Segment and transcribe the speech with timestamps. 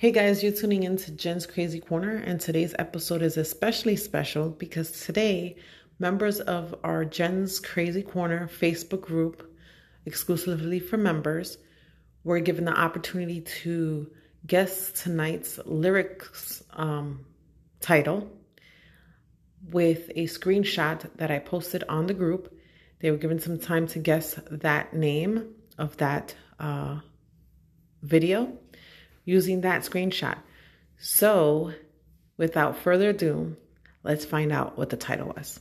[0.00, 4.48] Hey guys, you're tuning in to Jen's Crazy Corner, and today's episode is especially special
[4.48, 5.56] because today,
[5.98, 9.52] members of our Jen's Crazy Corner Facebook group,
[10.06, 11.58] exclusively for members,
[12.22, 14.08] were given the opportunity to
[14.46, 17.26] guess tonight's lyrics um,
[17.80, 18.30] title
[19.68, 22.56] with a screenshot that I posted on the group.
[23.00, 27.00] They were given some time to guess that name of that uh,
[28.02, 28.56] video
[29.28, 30.38] using that screenshot.
[30.96, 31.74] So,
[32.38, 33.56] without further ado,
[34.02, 35.60] let's find out what the title was.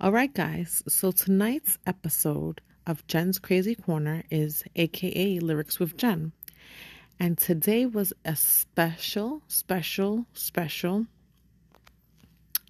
[0.00, 0.84] All right, guys.
[0.86, 6.30] So, tonight's episode of Jen's Crazy Corner is AKA Lyrics with Jen.
[7.18, 11.06] And today was a special, special, special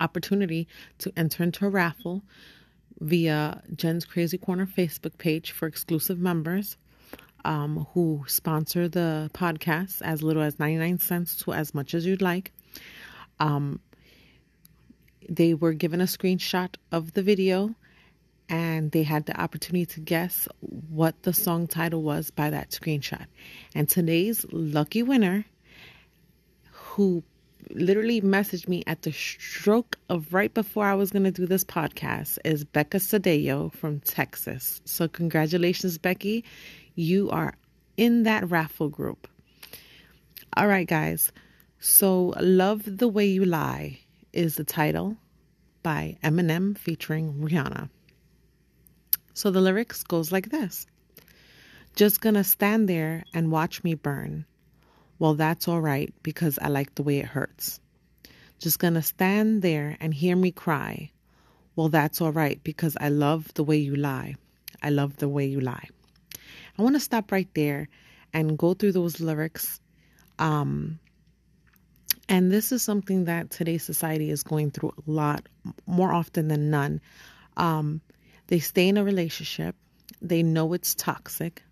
[0.00, 0.66] opportunity
[0.98, 2.22] to enter into a raffle
[3.00, 6.78] via Jen's Crazy Corner Facebook page for exclusive members
[7.44, 12.22] um, who sponsor the podcast as little as 99 cents to as much as you'd
[12.22, 12.52] like.
[13.38, 13.80] Um,
[15.28, 17.74] they were given a screenshot of the video
[18.48, 23.26] and they had the opportunity to guess what the song title was by that screenshot.
[23.74, 25.46] And today's lucky winner,
[26.70, 27.22] who
[27.70, 31.64] literally messaged me at the stroke of right before I was going to do this
[31.64, 34.82] podcast, is Becca Cedillo from Texas.
[34.84, 36.44] So, congratulations, Becky
[36.94, 37.54] you are
[37.96, 39.28] in that raffle group.
[40.56, 41.32] All right, guys.
[41.78, 44.00] So, Love the Way You Lie
[44.32, 45.16] is the title
[45.82, 47.90] by Eminem featuring Rihanna.
[49.34, 50.86] So the lyrics goes like this.
[51.96, 54.46] Just gonna stand there and watch me burn.
[55.18, 57.80] Well, that's all right because I like the way it hurts.
[58.58, 61.10] Just gonna stand there and hear me cry.
[61.76, 64.36] Well, that's all right because I love the way you lie.
[64.82, 65.88] I love the way you lie.
[66.78, 67.88] I want to stop right there
[68.32, 69.80] and go through those lyrics.
[70.38, 70.98] Um,
[72.28, 75.46] and this is something that today's society is going through a lot
[75.86, 77.00] more often than none.
[77.56, 78.00] Um,
[78.48, 79.76] they stay in a relationship,
[80.20, 81.62] they know it's toxic,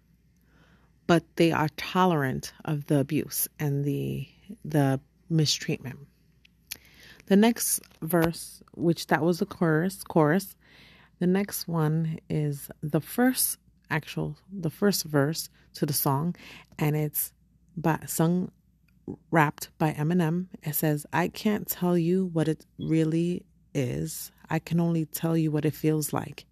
[1.06, 4.28] but they are tolerant of the abuse and the
[4.64, 5.98] the mistreatment.
[7.26, 10.54] The next verse, which that was the chorus, chorus.
[11.18, 13.58] The next one is the first
[13.92, 16.34] actual the first verse to the song,
[16.78, 17.32] and it's
[17.76, 18.50] by, sung
[19.30, 20.46] rapped by Eminem.
[20.62, 23.44] It says, "I can't tell you what it really
[23.74, 24.32] is.
[24.48, 26.46] I can only tell you what it feels like.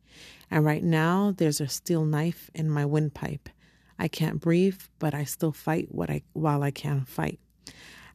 [0.51, 3.49] And right now, there's a steel knife in my windpipe.
[3.99, 7.39] I can't breathe, but I still fight what I while I can fight.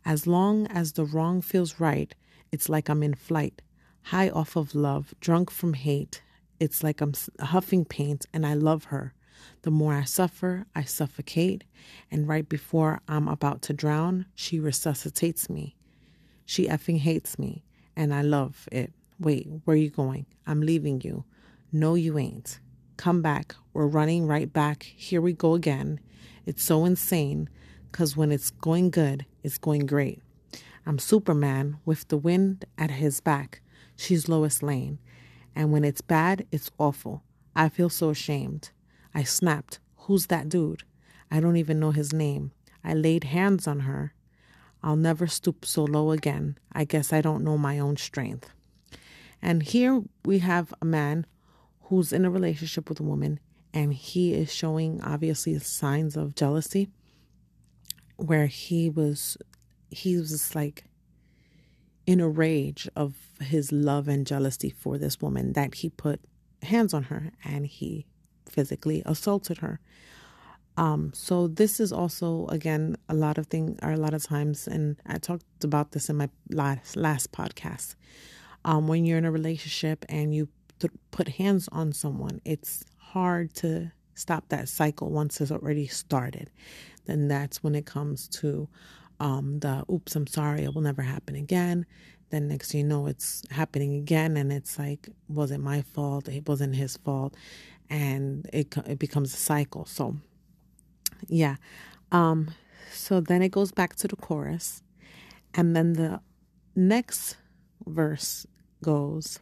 [0.04, 2.14] As long as the wrong feels right,
[2.52, 3.62] it's like I'm in flight,
[4.04, 6.22] high off of love, drunk from hate,
[6.60, 9.14] it's like I'm huffing paint and I love her.
[9.64, 11.64] The more I suffer, I suffocate,
[12.10, 15.76] and right before I'm about to drown, she resuscitates me.
[16.46, 17.64] She effing hates me,
[17.96, 18.94] and I love it.
[19.20, 20.26] Wait, where are you going?
[20.48, 21.26] I'm leaving you.
[21.72, 22.60] No, you ain't.
[22.98, 23.56] Come back.
[23.74, 24.84] We're running right back.
[24.84, 26.00] Here we go again.
[26.46, 27.50] It's so insane,
[27.92, 30.22] because when it's going good, it's going great.
[30.86, 33.62] I'm Superman with the wind at his back.
[33.96, 35.00] She's Lois Lane.
[35.56, 37.24] And when it's bad, it's awful.
[37.56, 38.72] I feel so ashamed.
[39.14, 40.84] I snapped, Who's that dude?
[41.32, 42.52] I don't even know his name.
[42.84, 44.14] I laid hands on her.
[44.84, 46.60] I'll never stoop so low again.
[46.72, 48.52] I guess I don't know my own strength.
[49.42, 51.26] And here we have a man
[51.84, 53.40] who's in a relationship with a woman,
[53.74, 56.90] and he is showing obviously signs of jealousy
[58.18, 59.38] where he was
[59.90, 60.86] he was like
[62.06, 66.20] in a rage of his love and jealousy for this woman that he put
[66.62, 68.06] hands on her and he
[68.50, 69.80] physically assaulted her.
[70.78, 74.68] Um, so this is also again a lot of things are a lot of times,
[74.68, 77.96] and I talked about this in my last last podcast.
[78.66, 80.50] Um, when you're in a relationship and you
[80.80, 86.50] th- put hands on someone, it's hard to stop that cycle once it's already started.
[87.06, 88.68] Then that's when it comes to
[89.20, 91.86] um, the oops, I'm sorry, it will never happen again.
[92.30, 96.28] Then next you know, it's happening again, and it's like, was it my fault?
[96.28, 97.36] It wasn't his fault,
[97.90, 99.86] and it it becomes a cycle.
[99.86, 100.18] So,
[101.28, 101.58] yeah.
[102.12, 102.52] Um,
[102.92, 104.82] so then it goes back to the chorus,
[105.54, 106.20] and then the
[106.76, 107.38] next
[107.86, 108.48] verse
[108.84, 109.40] goes.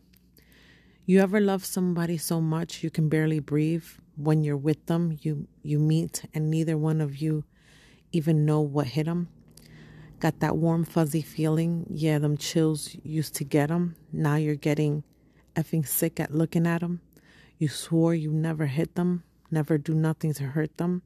[1.06, 3.84] You ever love somebody so much you can barely breathe?
[4.16, 7.44] When you're with them, you you meet, and neither one of you
[8.12, 9.28] even know what hit them.
[10.24, 11.86] Got that warm, fuzzy feeling.
[11.90, 13.98] Yeah, them chills used to get them.
[14.14, 15.04] Now you're getting
[15.54, 17.02] effing sick at looking at them.
[17.58, 19.24] You swore you never hit them.
[19.52, 21.02] never do nothing to hurt them,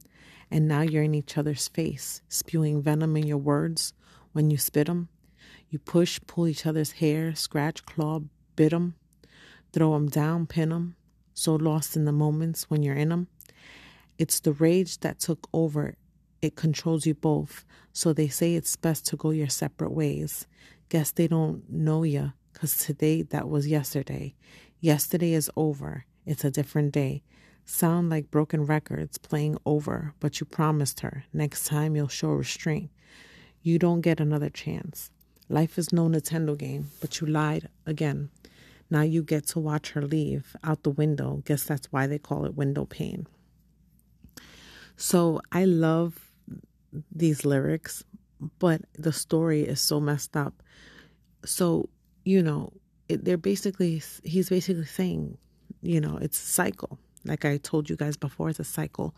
[0.52, 3.92] and now you're in each other's face, spewing venom in your words
[4.30, 5.08] when you spit 'em.
[5.68, 8.20] You push, pull each other's hair, scratch, claw,
[8.54, 8.94] bit 'em,
[9.72, 10.94] throw 'em down, pin 'em,
[11.34, 13.26] so lost in the moments when you're in 'em.
[14.16, 15.96] It's the rage that took over.
[16.40, 20.46] It controls you both, so they say it's best to go your separate ways.
[20.88, 24.34] Guess they don't know ya, 'cause today that was yesterday.
[24.80, 26.04] Yesterday is over.
[26.24, 27.22] It's a different day.
[27.64, 32.90] Sound like broken records playing over, but you promised her next time you'll show restraint.
[33.62, 35.10] You don't get another chance.
[35.48, 38.30] Life is no Nintendo game, but you lied again.
[38.90, 41.42] Now you get to watch her leave out the window.
[41.44, 43.26] Guess that's why they call it window pane.
[44.96, 46.27] So I love
[47.14, 48.04] these lyrics,
[48.58, 50.62] but the story is so messed up.
[51.44, 51.88] So,
[52.24, 52.72] you know,
[53.08, 55.38] it, they're basically, he's basically saying,
[55.82, 56.98] you know, it's a cycle.
[57.24, 59.14] Like I told you guys before, it's a cycle.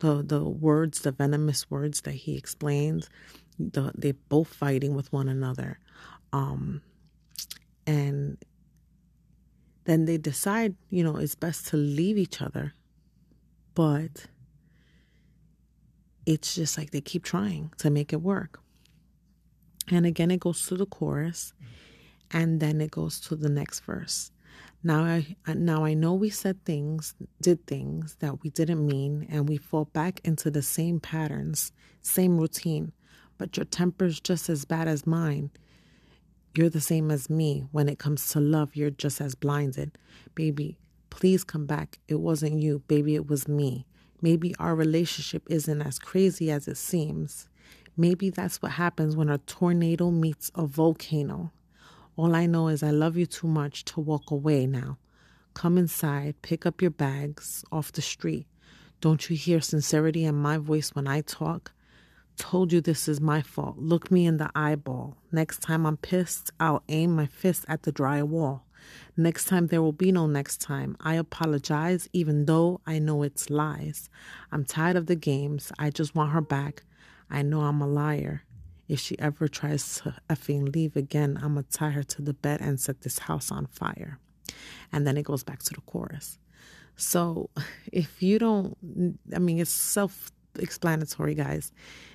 [0.00, 3.10] The the words, the venomous words that he explains,
[3.58, 5.80] the, they're both fighting with one another.
[6.32, 6.82] Um,
[7.86, 8.38] and
[9.84, 12.74] then they decide, you know, it's best to leave each other.
[13.74, 14.26] But
[16.28, 18.60] it's just like they keep trying to make it work.
[19.90, 21.54] And again, it goes to the chorus
[22.30, 24.30] and then it goes to the next verse.
[24.84, 29.26] Now I uh, now I know we said things, did things that we didn't mean,
[29.30, 31.72] and we fall back into the same patterns,
[32.02, 32.92] same routine.
[33.38, 35.50] But your temper's just as bad as mine.
[36.54, 37.64] You're the same as me.
[37.72, 39.96] When it comes to love, you're just as blinded.
[40.34, 40.76] Baby,
[41.08, 41.98] please come back.
[42.06, 43.86] It wasn't you, baby, it was me.
[44.20, 47.48] Maybe our relationship isn't as crazy as it seems.
[47.96, 51.52] Maybe that's what happens when a tornado meets a volcano.
[52.16, 54.98] All I know is I love you too much to walk away now.
[55.54, 58.46] Come inside, pick up your bags off the street.
[59.00, 61.72] Don't you hear sincerity in my voice when I talk?
[62.36, 63.78] Told you this is my fault.
[63.78, 65.16] Look me in the eyeball.
[65.32, 68.64] Next time I'm pissed, I'll aim my fist at the dry wall.
[69.16, 70.96] Next time there will be no next time.
[71.00, 74.08] I apologize even though I know it's lies.
[74.52, 75.72] I'm tired of the games.
[75.78, 76.84] I just want her back.
[77.30, 78.42] I know I'm a liar.
[78.88, 82.60] If she ever tries to effing leave again, I'm to tie her to the bed
[82.60, 84.18] and set this house on fire.
[84.92, 86.38] And then it goes back to the chorus.
[86.96, 87.50] So
[87.92, 88.76] if you don't,
[89.34, 91.72] I mean, it's self explanatory, guys.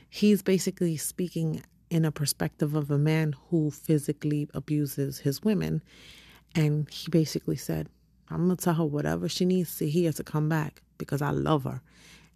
[0.10, 5.82] He's basically speaking in a perspective of a man who physically abuses his women.
[6.56, 7.90] And he basically said,
[8.30, 11.32] I'm going to tell her whatever she needs to hear to come back because I
[11.32, 11.82] love her.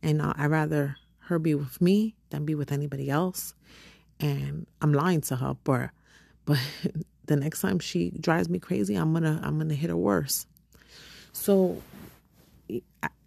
[0.02, 3.54] And I'd rather her be with me than be with anybody else
[4.20, 5.90] and I'm lying to her, but
[6.46, 6.60] but
[7.26, 10.46] the next time she drives me crazy, I'm gonna I'm gonna hit her worse.
[11.34, 11.82] So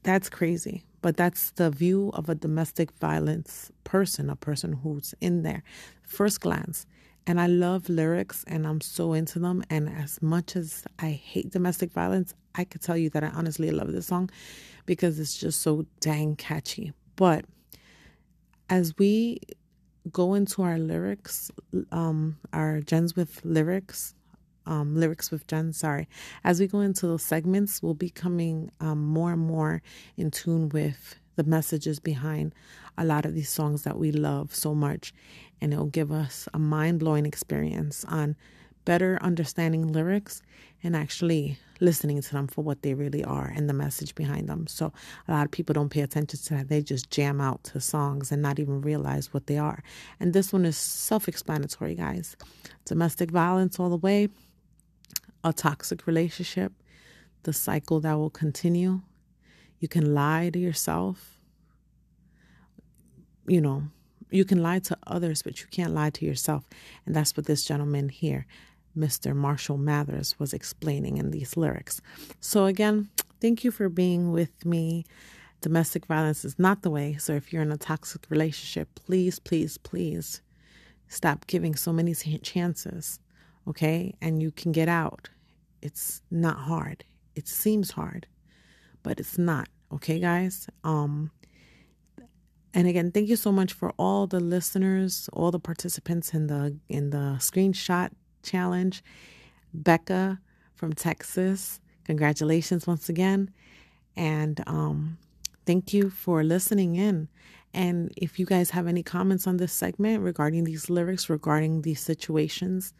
[0.02, 5.42] that's crazy, but that's the view of a domestic violence person, a person who's in
[5.42, 5.62] there,
[6.02, 6.86] first glance.
[7.30, 9.62] And I love lyrics and I'm so into them.
[9.70, 13.70] And as much as I hate domestic violence, I could tell you that I honestly
[13.70, 14.30] love this song
[14.84, 16.92] because it's just so dang catchy.
[17.14, 17.44] But
[18.68, 19.38] as we
[20.10, 21.52] go into our lyrics,
[21.92, 24.12] um, our Jen's with lyrics,
[24.66, 26.08] um, lyrics with Jen, sorry.
[26.42, 29.82] As we go into those segments, we'll be coming um, more and more
[30.16, 32.54] in tune with the messages behind
[32.98, 35.12] a lot of these songs that we love so much.
[35.60, 38.36] And it'll give us a mind blowing experience on
[38.84, 40.42] better understanding lyrics
[40.82, 44.66] and actually listening to them for what they really are and the message behind them.
[44.66, 44.92] So
[45.28, 46.68] a lot of people don't pay attention to that.
[46.68, 49.82] They just jam out to songs and not even realize what they are.
[50.18, 52.36] And this one is self explanatory, guys.
[52.84, 54.28] Domestic violence all the way,
[55.44, 56.72] a toxic relationship,
[57.44, 59.02] the cycle that will continue.
[59.80, 61.36] You can lie to yourself.
[63.46, 63.84] You know,
[64.30, 66.64] you can lie to others, but you can't lie to yourself.
[67.04, 68.46] And that's what this gentleman here
[68.96, 69.34] Mr.
[69.34, 72.00] Marshall Mathers was explaining in these lyrics.
[72.40, 73.08] So, again,
[73.40, 75.04] thank you for being with me.
[75.60, 77.16] Domestic violence is not the way.
[77.16, 80.42] So, if you're in a toxic relationship, please, please, please
[81.08, 83.20] stop giving so many chances,
[83.68, 84.14] okay?
[84.20, 85.30] And you can get out.
[85.82, 87.04] It's not hard.
[87.34, 88.26] It seems hard,
[89.02, 90.68] but it's not, okay, guys?
[90.84, 91.30] Um,
[92.72, 96.76] and again, thank you so much for all the listeners, all the participants in the
[96.88, 98.10] in the screenshot
[98.42, 99.02] challenge.
[99.74, 100.40] Becca
[100.74, 103.50] from Texas, congratulations once again.
[104.16, 105.18] And um,
[105.66, 107.28] thank you for listening in.
[107.72, 112.00] And if you guys have any comments on this segment regarding these lyrics, regarding these
[112.00, 112.92] situations,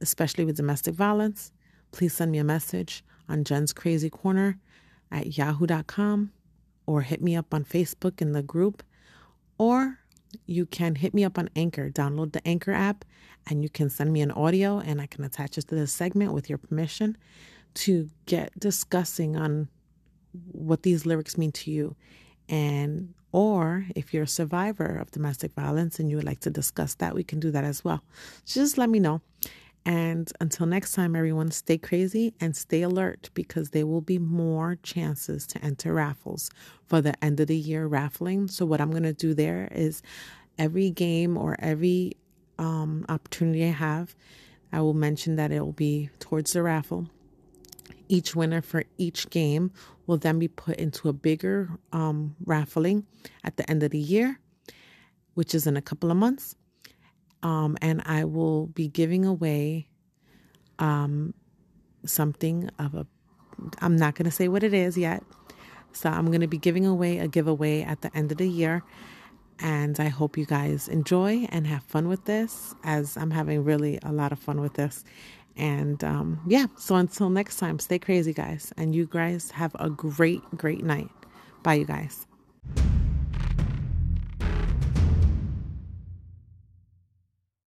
[0.00, 1.52] especially with domestic violence,
[1.92, 4.58] please send me a message on Jen's Crazy Corner
[5.10, 6.32] at yahoo.com
[6.86, 8.82] or hit me up on Facebook in the group,
[9.58, 9.98] or
[10.46, 11.90] you can hit me up on Anchor.
[11.90, 13.04] Download the Anchor app
[13.48, 16.32] and you can send me an audio and I can attach it to this segment
[16.32, 17.16] with your permission
[17.74, 19.68] to get discussing on
[20.52, 21.96] what these lyrics mean to you.
[22.48, 26.94] And or if you're a survivor of domestic violence and you would like to discuss
[26.96, 28.02] that, we can do that as well.
[28.44, 29.20] Just let me know.
[29.86, 34.78] And until next time, everyone, stay crazy and stay alert because there will be more
[34.82, 36.50] chances to enter raffles
[36.86, 38.48] for the end of the year raffling.
[38.48, 40.02] So, what I'm going to do there is
[40.58, 42.16] every game or every
[42.58, 44.14] um, opportunity I have,
[44.72, 47.08] I will mention that it will be towards the raffle.
[48.08, 49.72] Each winner for each game
[50.06, 53.06] will then be put into a bigger um, raffling
[53.44, 54.40] at the end of the year,
[55.34, 56.54] which is in a couple of months.
[57.42, 59.88] Um, and I will be giving away
[60.78, 61.34] um,
[62.04, 63.06] something of a,
[63.80, 65.22] I'm not going to say what it is yet.
[65.92, 68.82] So I'm going to be giving away a giveaway at the end of the year.
[69.58, 73.98] And I hope you guys enjoy and have fun with this, as I'm having really
[74.02, 75.04] a lot of fun with this.
[75.56, 78.72] And um, yeah, so until next time, stay crazy, guys.
[78.78, 81.10] And you guys have a great, great night.
[81.62, 82.26] Bye, you guys.